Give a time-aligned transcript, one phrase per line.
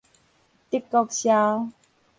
[0.71, 1.71] 德國簫